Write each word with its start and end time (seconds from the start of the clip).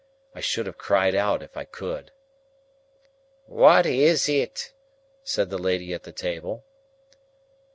I 0.33 0.39
should 0.39 0.65
have 0.65 0.79
cried 0.79 1.13
out, 1.13 1.43
if 1.43 1.55
I 1.55 1.63
could. 1.63 2.11
"Who 3.45 3.63
is 3.69 4.27
it?" 4.27 4.73
said 5.23 5.51
the 5.51 5.59
lady 5.59 5.93
at 5.93 6.01
the 6.01 6.11
table. 6.11 6.65